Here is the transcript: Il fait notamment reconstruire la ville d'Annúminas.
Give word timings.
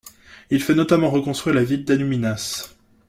Il 0.49 0.63
fait 0.63 0.73
notamment 0.73 1.11
reconstruire 1.11 1.55
la 1.55 1.63
ville 1.63 1.85
d'Annúminas. 1.85 2.73